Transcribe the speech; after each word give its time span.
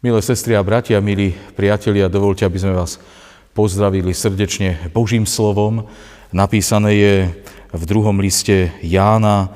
Milé 0.00 0.24
sestry 0.24 0.56
a 0.56 0.64
bratia, 0.64 0.96
milí 1.04 1.36
priatelia, 1.52 2.08
dovolte, 2.08 2.48
aby 2.48 2.56
sme 2.56 2.72
vás 2.72 2.96
pozdravili 3.52 4.16
srdečne 4.16 4.88
Božím 4.96 5.28
slovom. 5.28 5.84
Napísané 6.32 6.90
je 6.96 7.14
v 7.68 7.82
druhom 7.84 8.16
liste 8.16 8.72
Jána 8.80 9.44
e, 9.44 9.48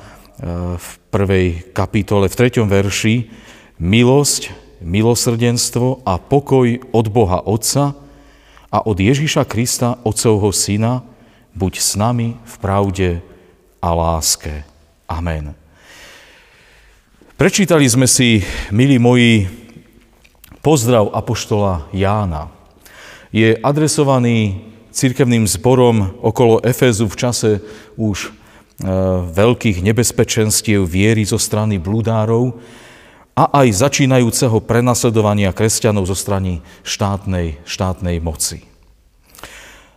v 0.76 0.88
prvej 1.08 1.64
kapitole, 1.72 2.28
v 2.28 2.36
treťom 2.36 2.68
verši 2.68 3.32
milosť, 3.80 4.52
milosrdenstvo 4.84 6.04
a 6.04 6.20
pokoj 6.20 6.76
od 6.92 7.06
Boha 7.08 7.40
Otca 7.40 7.96
a 8.68 8.84
od 8.84 9.00
Ježíša 9.00 9.48
Krista, 9.48 9.96
Otcovho 10.04 10.52
Syna, 10.52 11.08
buď 11.56 11.72
s 11.80 11.96
nami 11.96 12.36
v 12.36 12.54
pravde 12.60 13.10
a 13.80 13.96
láske. 13.96 14.60
Amen. 15.08 15.56
Prečítali 17.40 17.88
sme 17.88 18.04
si, 18.04 18.44
milí 18.68 19.00
moji, 19.00 19.63
Pozdrav 20.64 21.12
Apoštola 21.12 21.92
Jána 21.92 22.48
je 23.28 23.52
adresovaný 23.60 24.64
cirkevným 24.96 25.44
zborom 25.44 26.16
okolo 26.24 26.64
Efezu 26.64 27.04
v 27.04 27.18
čase 27.20 27.50
už 28.00 28.18
e, 28.24 28.30
veľkých 29.28 29.84
nebezpečenstiev 29.84 30.88
viery 30.88 31.28
zo 31.28 31.36
strany 31.36 31.76
bludárov 31.76 32.56
a 33.36 33.60
aj 33.60 33.76
začínajúceho 33.76 34.64
prenasledovania 34.64 35.52
kresťanov 35.52 36.08
zo 36.08 36.16
strany 36.16 36.64
štátnej, 36.80 37.60
štátnej 37.68 38.24
moci. 38.24 38.64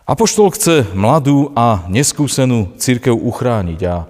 Apoštol 0.04 0.52
chce 0.52 0.84
mladú 0.92 1.48
a 1.56 1.88
neskúsenú 1.88 2.76
církev 2.76 3.16
uchrániť 3.16 3.80
a 3.88 4.04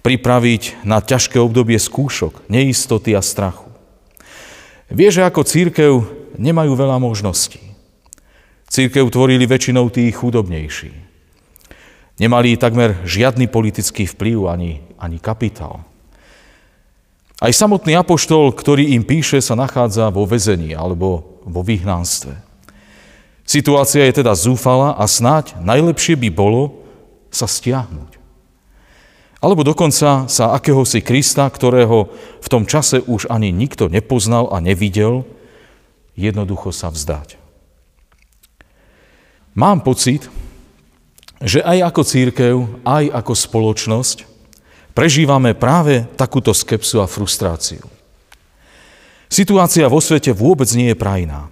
pripraviť 0.00 0.88
na 0.88 1.04
ťažké 1.04 1.36
obdobie 1.36 1.76
skúšok, 1.76 2.48
neistoty 2.48 3.12
a 3.12 3.20
strachu. 3.20 3.71
Vie, 4.92 5.08
že 5.08 5.24
ako 5.24 5.48
církev 5.48 5.92
nemajú 6.36 6.76
veľa 6.76 7.00
možností. 7.00 7.60
Církev 8.68 9.08
tvorili 9.08 9.48
väčšinou 9.48 9.88
tí 9.88 10.04
chudobnejší. 10.12 10.92
Nemali 12.20 12.60
takmer 12.60 13.00
žiadny 13.08 13.48
politický 13.48 14.04
vplyv 14.04 14.52
ani, 14.52 14.84
ani 15.00 15.16
kapitál. 15.16 15.80
Aj 17.40 17.50
samotný 17.50 17.96
apoštol, 17.98 18.52
ktorý 18.52 18.94
im 18.94 19.02
píše, 19.02 19.40
sa 19.40 19.56
nachádza 19.56 20.12
vo 20.12 20.28
vezení 20.28 20.76
alebo 20.76 21.40
vo 21.42 21.64
vyhnanstve. 21.64 22.36
Situácia 23.48 24.06
je 24.06 24.22
teda 24.22 24.36
zúfala 24.36 24.94
a 24.94 25.08
snáď 25.08 25.56
najlepšie 25.58 26.14
by 26.20 26.28
bolo 26.30 26.84
sa 27.32 27.48
stiahnuť. 27.48 28.11
Alebo 29.42 29.66
dokonca 29.66 30.30
sa 30.30 30.44
akéhosi 30.54 31.02
Krista, 31.02 31.50
ktorého 31.50 32.14
v 32.38 32.48
tom 32.48 32.62
čase 32.62 33.02
už 33.02 33.26
ani 33.26 33.50
nikto 33.50 33.90
nepoznal 33.90 34.46
a 34.54 34.62
nevidel, 34.62 35.26
jednoducho 36.14 36.70
sa 36.70 36.94
vzdať. 36.94 37.42
Mám 39.58 39.82
pocit, 39.82 40.30
že 41.42 41.58
aj 41.58 41.90
ako 41.90 42.02
církev, 42.06 42.54
aj 42.86 43.04
ako 43.10 43.32
spoločnosť 43.34 44.30
prežívame 44.94 45.58
práve 45.58 46.06
takúto 46.14 46.54
skepsu 46.54 47.02
a 47.02 47.10
frustráciu. 47.10 47.82
Situácia 49.26 49.90
vo 49.90 49.98
svete 49.98 50.30
vôbec 50.30 50.70
nie 50.76 50.92
je 50.92 50.96
prajná. 50.96 51.50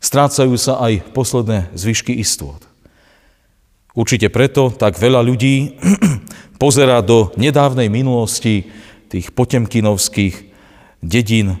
Strácajú 0.00 0.56
sa 0.56 0.80
aj 0.80 1.12
posledné 1.12 1.68
zvyšky 1.76 2.16
istôt. 2.16 2.69
Určite 3.96 4.30
preto 4.30 4.70
tak 4.70 4.98
veľa 4.98 5.22
ľudí 5.24 5.80
pozera 6.62 7.02
do 7.02 7.34
nedávnej 7.34 7.90
minulosti 7.90 8.70
tých 9.10 9.34
potemkinovských 9.34 10.34
dedín 11.02 11.58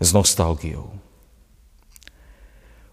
s 0.00 0.08
nostalgiou. 0.16 0.96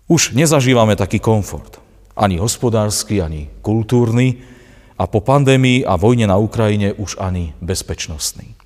Už 0.07 0.35
nezažívame 0.35 0.95
taký 0.95 1.19
komfort, 1.19 1.79
ani 2.15 2.39
hospodársky, 2.39 3.19
ani 3.19 3.51
kultúrny, 3.63 4.57
a 4.97 5.05
po 5.05 5.21
pandémii 5.21 5.85
a 5.85 5.93
vojne 5.93 6.25
na 6.25 6.41
Ukrajine 6.41 6.97
už 6.97 7.21
ani 7.21 7.53
bezpečnostný. 7.61 8.57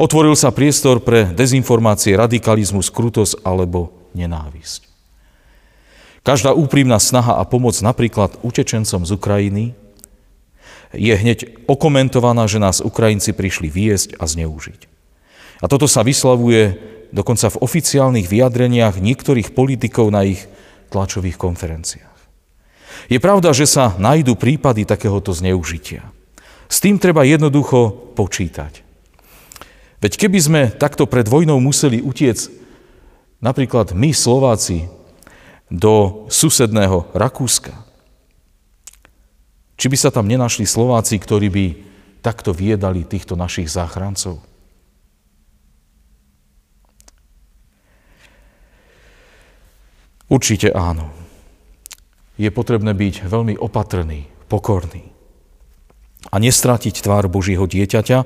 Otvoril 0.00 0.34
sa 0.34 0.50
priestor 0.50 1.06
pre 1.06 1.30
dezinformácie, 1.30 2.18
radikalizmus, 2.18 2.90
krutosť 2.90 3.46
alebo 3.46 4.10
nenávisť. 4.18 4.89
Každá 6.20 6.52
úprimná 6.52 7.00
snaha 7.00 7.40
a 7.40 7.48
pomoc 7.48 7.80
napríklad 7.80 8.36
utečencom 8.44 9.08
z 9.08 9.10
Ukrajiny 9.16 9.64
je 10.92 11.14
hneď 11.16 11.64
okomentovaná, 11.64 12.44
že 12.44 12.60
nás 12.60 12.84
Ukrajinci 12.84 13.32
prišli 13.32 13.72
viesť 13.72 14.20
a 14.20 14.28
zneužiť. 14.28 14.90
A 15.60 15.68
toto 15.70 15.88
sa 15.88 16.04
vyslavuje 16.04 16.76
dokonca 17.14 17.48
v 17.48 17.60
oficiálnych 17.62 18.28
vyjadreniach 18.28 19.00
niektorých 19.00 19.56
politikov 19.56 20.12
na 20.12 20.28
ich 20.28 20.44
tlačových 20.92 21.40
konferenciách. 21.40 22.18
Je 23.08 23.18
pravda, 23.22 23.54
že 23.56 23.64
sa 23.64 23.96
nájdú 23.96 24.36
prípady 24.36 24.84
takéhoto 24.84 25.32
zneužitia. 25.32 26.04
S 26.70 26.78
tým 26.78 27.00
treba 27.00 27.26
jednoducho 27.26 28.14
počítať. 28.14 28.82
Veď 30.00 30.12
keby 30.16 30.38
sme 30.38 30.62
takto 30.70 31.04
pred 31.04 31.26
vojnou 31.26 31.58
museli 31.60 32.00
utiec 32.00 32.48
napríklad 33.42 33.92
my, 33.92 34.14
Slováci, 34.14 34.88
do 35.70 36.26
susedného 36.26 37.14
Rakúska, 37.14 37.72
či 39.80 39.86
by 39.88 39.96
sa 39.96 40.12
tam 40.12 40.28
nenašli 40.28 40.68
Slováci, 40.68 41.16
ktorí 41.16 41.48
by 41.48 41.66
takto 42.20 42.52
viedali 42.52 43.08
týchto 43.08 43.32
našich 43.32 43.72
záchrancov? 43.72 44.44
Určite 50.30 50.70
áno. 50.70 51.10
Je 52.36 52.46
potrebné 52.52 52.92
byť 52.92 53.26
veľmi 53.26 53.56
opatrný, 53.56 54.28
pokorný 54.52 55.10
a 56.28 56.36
nestrátiť 56.36 57.00
tvár 57.00 57.32
Božieho 57.32 57.64
dieťaťa, 57.64 58.18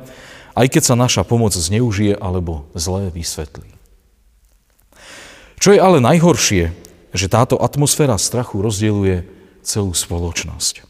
aj 0.54 0.66
keď 0.70 0.82
sa 0.82 0.94
naša 0.98 1.22
pomoc 1.22 1.54
zneužije 1.54 2.18
alebo 2.18 2.66
zlé 2.74 3.14
vysvetlí. 3.14 3.70
Čo 5.58 5.70
je 5.72 5.80
ale 5.80 6.02
najhoršie, 6.02 6.74
že 7.14 7.30
táto 7.30 7.54
atmosféra 7.56 8.18
strachu 8.18 8.58
rozdieluje 8.58 9.22
celú 9.62 9.94
spoločnosť. 9.94 10.82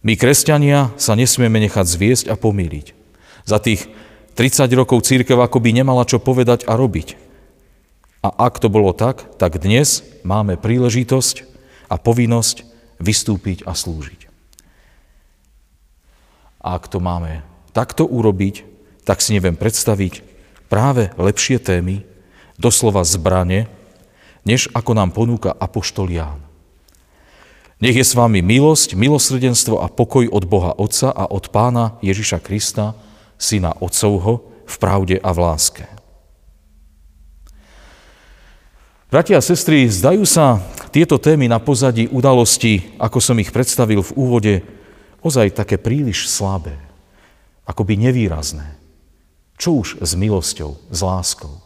My, 0.00 0.16
kresťania, 0.16 0.96
sa 0.96 1.12
nesmieme 1.12 1.60
nechať 1.60 1.84
zviesť 1.84 2.26
a 2.32 2.34
pomýliť. 2.40 2.96
Za 3.44 3.60
tých 3.60 3.84
30 4.32 4.72
rokov 4.72 5.04
církev 5.04 5.36
akoby 5.36 5.76
nemala 5.76 6.08
čo 6.08 6.16
povedať 6.16 6.64
a 6.64 6.72
robiť. 6.72 7.20
A 8.24 8.32
ak 8.48 8.56
to 8.64 8.72
bolo 8.72 8.96
tak, 8.96 9.28
tak 9.36 9.60
dnes 9.60 10.00
máme 10.24 10.56
príležitosť 10.56 11.44
a 11.92 12.00
povinnosť 12.00 12.64
vystúpiť 12.96 13.68
a 13.68 13.76
slúžiť. 13.76 14.28
A 16.64 16.76
ak 16.76 16.88
to 16.88 17.00
máme 17.00 17.44
takto 17.76 18.08
urobiť, 18.08 18.64
tak 19.04 19.24
si 19.24 19.36
neviem 19.36 19.56
predstaviť 19.56 20.24
práve 20.68 21.12
lepšie 21.16 21.60
témy, 21.60 22.04
doslova 22.60 23.04
zbrane, 23.04 23.68
než 24.44 24.68
ako 24.72 24.96
nám 24.96 25.10
ponúka 25.12 25.52
Apoštol 25.52 26.10
Ján. 26.12 26.40
Nech 27.80 27.96
je 27.96 28.04
s 28.04 28.12
vami 28.12 28.44
milosť, 28.44 28.92
milosrdenstvo 28.92 29.80
a 29.80 29.88
pokoj 29.88 30.28
od 30.28 30.44
Boha 30.44 30.76
Otca 30.76 31.08
a 31.16 31.24
od 31.24 31.48
Pána 31.48 31.96
Ježiša 32.04 32.44
Krista, 32.44 32.92
Syna 33.40 33.72
Otcovho, 33.80 34.44
v 34.68 34.76
pravde 34.76 35.16
a 35.16 35.32
v 35.32 35.38
láske. 35.40 35.84
Bratia 39.10 39.40
a 39.40 39.42
sestry, 39.42 39.90
zdajú 39.90 40.22
sa 40.22 40.62
tieto 40.94 41.18
témy 41.18 41.50
na 41.50 41.58
pozadí 41.58 42.06
udalosti, 42.06 42.94
ako 43.00 43.18
som 43.18 43.34
ich 43.42 43.50
predstavil 43.50 44.06
v 44.06 44.14
úvode, 44.14 44.54
ozaj 45.24 45.56
také 45.56 45.80
príliš 45.80 46.30
slabé, 46.30 46.78
akoby 47.66 47.98
nevýrazné. 47.98 48.76
Čo 49.58 49.82
už 49.82 49.88
s 50.04 50.12
milosťou, 50.14 50.78
s 50.92 51.00
láskou, 51.02 51.58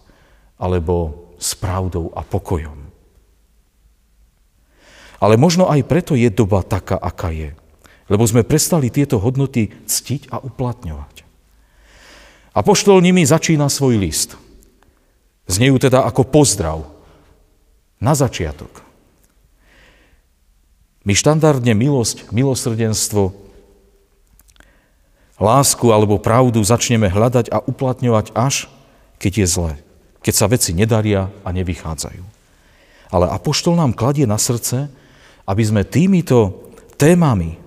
alebo 0.57 1.24
s 1.39 1.57
pravdou 1.59 2.13
a 2.15 2.23
pokojom. 2.23 2.79
Ale 5.23 5.41
možno 5.41 5.71
aj 5.71 5.87
preto 5.89 6.13
je 6.13 6.29
doba 6.29 6.61
taká, 6.61 7.01
aká 7.01 7.33
je. 7.33 7.57
Lebo 8.13 8.29
sme 8.29 8.45
prestali 8.45 8.93
tieto 8.93 9.17
hodnoty 9.17 9.73
ctiť 9.89 10.29
a 10.29 10.37
uplatňovať. 10.43 11.25
A 12.55 12.61
poštol 12.61 13.01
nimi 13.01 13.25
začína 13.25 13.73
svoj 13.73 13.97
list. 13.97 14.37
Znejú 15.49 15.81
teda 15.81 16.05
ako 16.05 16.29
pozdrav 16.29 16.85
na 17.99 18.13
začiatok. 18.13 18.85
My 21.05 21.13
štandardne 21.13 21.77
milosť, 21.77 22.33
milosrdenstvo, 22.33 23.45
lásku 25.45 25.87
alebo 25.93 26.17
pravdu 26.17 26.65
začneme 26.65 27.11
hľadať 27.11 27.53
a 27.53 27.61
uplatňovať 27.61 28.33
až, 28.33 28.71
keď 29.21 29.45
je 29.45 29.47
zle, 29.47 29.73
keď 30.25 30.33
sa 30.35 30.49
veci 30.49 30.73
nedaria 30.73 31.29
a 31.45 31.53
nevychádzajú. 31.53 32.25
Ale 33.13 33.29
Apoštol 33.29 33.77
nám 33.77 33.93
kladie 33.93 34.25
na 34.25 34.41
srdce, 34.41 34.89
aby 35.45 35.61
sme 35.61 35.85
týmito 35.85 36.73
témami 36.97 37.61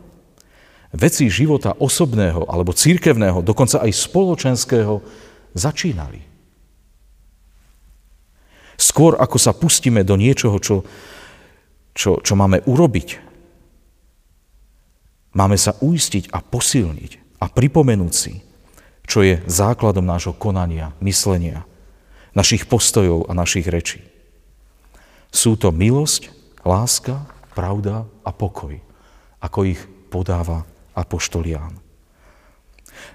veci 0.98 1.30
života 1.30 1.77
osobného 1.77 2.50
alebo 2.50 2.74
církevného, 2.74 3.45
dokonca 3.45 3.86
aj 3.86 3.94
spoločenského, 3.94 5.06
začínali. 5.54 6.25
Skôr 8.77 9.18
ako 9.21 9.38
sa 9.38 9.54
pustíme 9.54 10.01
do 10.01 10.18
niečoho, 10.18 10.57
čo, 10.57 10.81
čo, 11.94 12.21
čo 12.21 12.33
máme 12.33 12.65
urobiť, 12.65 13.09
máme 15.38 15.57
sa 15.57 15.77
uistiť 15.77 16.33
a 16.33 16.42
posilniť 16.42 17.38
a 17.38 17.45
pripomenúť 17.45 18.13
si, 18.13 18.42
čo 19.06 19.21
je 19.21 19.42
základom 19.45 20.06
nášho 20.06 20.33
konania, 20.33 20.94
myslenia, 21.01 21.65
našich 22.38 22.69
postojov 22.69 23.25
a 23.25 23.34
našich 23.34 23.66
rečí. 23.66 24.06
Sú 25.34 25.57
to 25.57 25.74
milosť, 25.74 26.30
láska, 26.62 27.25
pravda 27.57 28.06
a 28.22 28.30
pokoj, 28.30 28.78
ako 29.42 29.60
ich 29.66 29.81
podáva 30.13 30.62
apoštolián. 30.94 31.74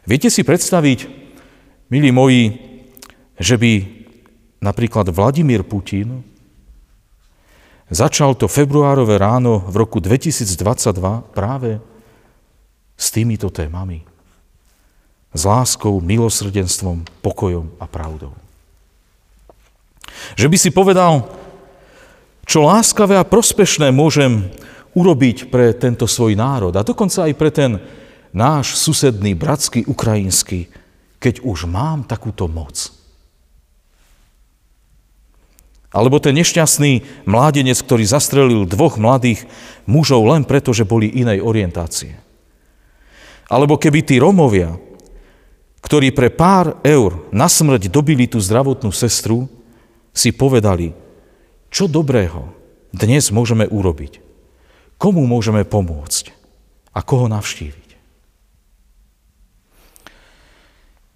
Viete 0.03 0.27
si 0.27 0.43
predstaviť, 0.43 1.07
milí 1.87 2.11
moji, 2.11 2.59
že 3.39 3.55
by 3.55 3.73
napríklad 4.59 5.15
Vladimír 5.15 5.63
Putin 5.63 6.27
začal 7.87 8.35
to 8.35 8.51
februárové 8.51 9.23
ráno 9.23 9.63
v 9.63 9.75
roku 9.87 10.03
2022 10.03 10.99
práve 11.31 11.79
s 12.99 13.07
týmito 13.11 13.51
témami. 13.51 14.03
S 15.33 15.43
láskou, 15.49 15.97
milosrdenstvom, 16.03 17.09
pokojom 17.25 17.73
a 17.81 17.89
pravdou. 17.89 18.37
Že 20.37 20.47
by 20.49 20.57
si 20.57 20.71
povedal, 20.73 21.29
čo 22.49 22.67
láskavé 22.67 23.17
a 23.17 23.29
prospešné 23.29 23.95
môžem 23.95 24.51
urobiť 24.93 25.49
pre 25.49 25.73
tento 25.73 26.05
svoj 26.05 26.37
národ 26.37 26.75
a 26.77 26.85
dokonca 26.85 27.25
aj 27.25 27.35
pre 27.39 27.51
ten 27.53 27.81
náš 28.33 28.77
susedný, 28.77 29.37
bratský, 29.37 29.85
ukrajinský, 29.89 30.69
keď 31.21 31.45
už 31.45 31.69
mám 31.69 32.05
takúto 32.05 32.49
moc. 32.49 32.93
Alebo 35.93 36.17
ten 36.17 36.33
nešťastný 36.41 37.25
mládenec, 37.29 37.77
ktorý 37.77 38.05
zastrelil 38.09 38.65
dvoch 38.65 38.97
mladých 38.97 39.45
mužov 39.85 40.25
len 40.25 40.49
preto, 40.49 40.73
že 40.73 40.89
boli 40.89 41.13
inej 41.13 41.45
orientácie. 41.45 42.17
Alebo 43.53 43.77
keby 43.77 44.01
tí 44.01 44.17
Romovia, 44.17 44.73
ktorí 45.85 46.17
pre 46.17 46.33
pár 46.33 46.81
eur 46.81 47.29
na 47.29 47.45
smrť 47.45 47.93
dobili 47.93 48.25
tú 48.25 48.41
zdravotnú 48.41 48.89
sestru, 48.89 49.45
si 50.13 50.31
povedali, 50.31 50.93
čo 51.73 51.89
dobrého 51.89 52.53
dnes 52.93 53.33
môžeme 53.33 53.65
urobiť. 53.65 54.21
Komu 55.01 55.25
môžeme 55.25 55.65
pomôcť 55.65 56.31
a 56.93 57.01
koho 57.01 57.27
navštíviť? 57.33 57.91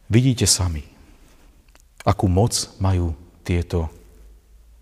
Vidíte 0.08 0.48
sami, 0.48 0.86
akú 2.06 2.26
moc 2.30 2.56
majú 2.80 3.12
tieto 3.44 3.92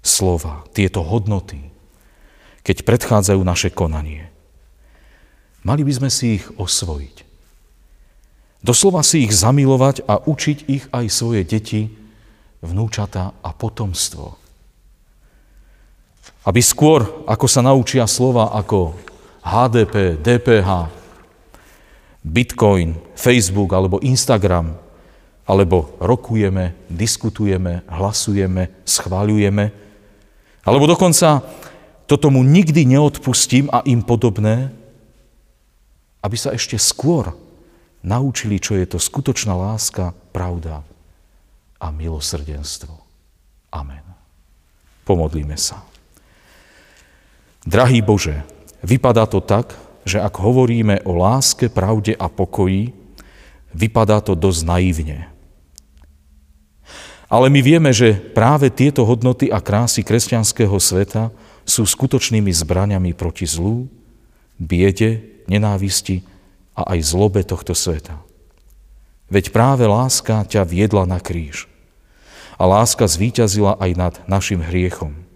slova, 0.04 0.62
tieto 0.76 1.00
hodnoty, 1.00 1.72
keď 2.60 2.84
predchádzajú 2.84 3.40
naše 3.40 3.68
konanie. 3.72 4.28
Mali 5.64 5.80
by 5.80 5.92
sme 5.96 6.10
si 6.12 6.40
ich 6.40 6.44
osvojiť. 6.60 7.24
Doslova 8.64 9.00
si 9.04 9.24
ich 9.24 9.32
zamilovať 9.32 10.04
a 10.08 10.20
učiť 10.20 10.58
ich 10.68 10.84
aj 10.92 11.06
svoje 11.08 11.44
deti, 11.44 12.03
vnúčata 12.64 13.36
a 13.44 13.50
potomstvo. 13.52 14.40
Aby 16.48 16.60
skôr, 16.64 17.24
ako 17.28 17.46
sa 17.48 17.60
naučia 17.60 18.08
slova 18.08 18.52
ako 18.56 18.96
HDP, 19.44 20.20
DPH, 20.20 20.88
Bitcoin, 22.24 22.96
Facebook 23.12 23.76
alebo 23.76 24.00
Instagram, 24.00 24.72
alebo 25.44 25.92
rokujeme, 26.00 26.72
diskutujeme, 26.88 27.84
hlasujeme, 27.84 28.72
schváľujeme, 28.88 29.64
alebo 30.64 30.88
dokonca 30.88 31.44
to 32.08 32.16
tomu 32.16 32.40
nikdy 32.40 32.88
neodpustím 32.88 33.68
a 33.68 33.84
im 33.84 34.00
podobné, 34.00 34.72
aby 36.24 36.36
sa 36.40 36.56
ešte 36.56 36.80
skôr 36.80 37.36
naučili, 38.00 38.56
čo 38.56 38.72
je 38.80 38.88
to 38.88 38.96
skutočná 38.96 39.52
láska, 39.52 40.16
pravda 40.32 40.93
a 41.84 41.92
milosrdenstvo. 41.92 42.96
Amen. 43.68 44.00
Pomodlíme 45.04 45.60
sa. 45.60 45.84
Drahý 47.68 48.00
Bože, 48.00 48.40
vypadá 48.80 49.28
to 49.28 49.44
tak, 49.44 49.76
že 50.08 50.16
ak 50.16 50.40
hovoríme 50.40 51.04
o 51.04 51.12
láske, 51.16 51.68
pravde 51.68 52.16
a 52.16 52.32
pokoji, 52.32 52.96
vypadá 53.76 54.24
to 54.24 54.32
dosť 54.32 54.60
naivne. 54.64 55.28
Ale 57.28 57.48
my 57.48 57.60
vieme, 57.60 57.90
že 57.92 58.16
práve 58.16 58.68
tieto 58.68 59.04
hodnoty 59.04 59.48
a 59.48 59.60
krásy 59.60 60.04
kresťanského 60.04 60.76
sveta 60.76 61.32
sú 61.64 61.88
skutočnými 61.88 62.52
zbraniami 62.52 63.16
proti 63.16 63.48
zlu, 63.48 63.88
biede, 64.60 65.24
nenávisti 65.48 66.22
a 66.76 66.94
aj 66.94 66.98
zlobe 67.00 67.40
tohto 67.42 67.72
sveta. 67.72 68.20
Veď 69.32 69.50
práve 69.50 69.88
láska 69.88 70.44
ťa 70.44 70.68
viedla 70.68 71.08
na 71.08 71.16
kríž. 71.16 71.64
A 72.54 72.62
láska 72.64 73.06
zvíťazila 73.06 73.78
aj 73.82 73.90
nad 73.98 74.14
našim 74.30 74.62
hriechom. 74.62 75.26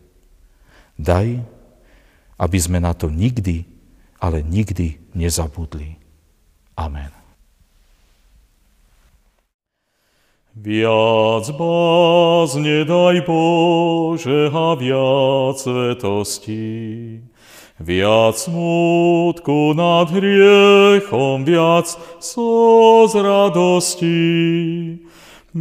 Daj, 0.99 1.43
aby 2.39 2.59
sme 2.59 2.79
na 2.79 2.95
to 2.95 3.11
nikdy, 3.11 3.67
ale 4.23 4.43
nikdy 4.43 4.99
nezabudli. 5.15 5.99
Amen. 6.79 7.19
Viac 10.59 11.47
bázne 11.55 12.83
daj 12.83 13.23
Bože 13.23 14.51
a 14.51 14.75
viac 14.75 15.55
svetosti, 15.55 17.23
viac 17.79 18.35
smutku 18.35 19.79
nad 19.79 20.11
hriechom, 20.11 21.47
viac 21.47 21.87
z 22.19 23.15
radosti, 23.15 24.19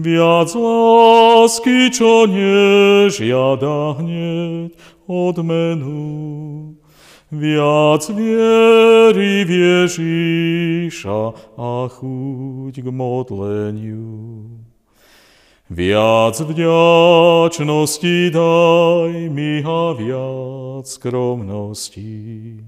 viac 0.03 0.49
lásky, 0.55 1.93
čo 1.93 2.27
nežiada 2.27 3.97
hneď 3.97 4.75
odmenu. 5.07 6.75
Viac 7.27 8.07
viery 8.07 9.43
v 9.43 9.51
Ježíša 9.51 11.21
a 11.59 11.91
chuť 11.91 12.73
k 12.79 12.87
modleniu. 12.87 14.63
Viac 15.67 16.39
vďačnosti 16.39 18.31
daj 18.31 19.11
mi 19.27 19.59
a 19.59 19.91
viac 19.91 20.87
skromnosti. 20.87 22.63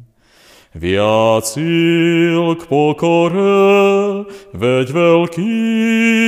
Viac 0.76 1.50
síl 1.50 2.54
k 2.54 2.62
pokore, 2.70 4.30
veď 4.54 4.88
veľký 4.94 5.58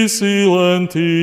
si 0.10 0.50
len 0.50 0.90
Ty. 0.90 1.14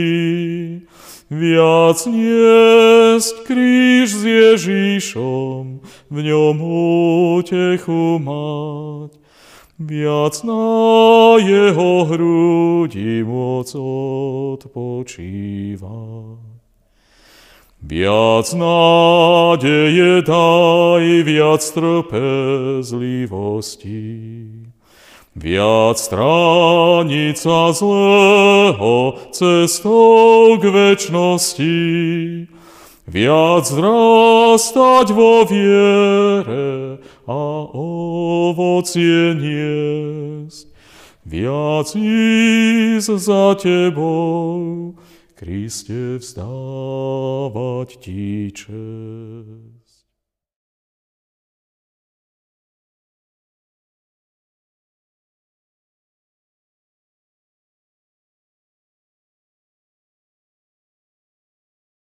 Viac 1.26 1.98
niesť 2.06 3.42
kríž 3.42 4.14
s 4.14 4.22
Ježíšom, 4.22 5.82
v 6.14 6.16
ňom 6.30 6.56
útechu 6.62 8.22
mať. 8.22 9.18
Viac 9.82 10.34
na 10.46 11.34
jeho 11.42 12.06
hrudi 12.06 13.26
moc 13.26 13.66
odpočívať. 14.62 16.57
Viac 17.78 18.58
nádeje 18.58 20.26
daj, 20.26 21.22
viac 21.22 21.62
trpezlivosti. 21.62 24.02
Viac 25.38 25.94
stránica 25.94 27.70
zlého 27.70 29.14
cestou 29.30 30.58
k 30.58 30.64
večnosti, 30.66 31.78
viac 33.06 33.64
zrastať 33.70 35.14
vo 35.14 35.46
viere 35.46 36.98
a 37.30 37.42
ovocie 37.70 39.38
niesť, 39.38 40.66
viac 41.22 41.94
ísť 41.94 43.22
za 43.22 43.54
Tebou, 43.54 44.98
Kriste 45.38 46.18
vzdávať 46.18 47.88
Ti 48.02 48.50
čest. 48.50 49.77